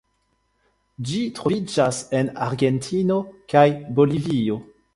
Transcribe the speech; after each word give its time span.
Ĝi 1.09 1.19
troviĝas 1.39 1.99
en 2.21 2.33
Argentino 2.47 3.19
kaj 3.55 3.67
Bolivio. 4.01 4.57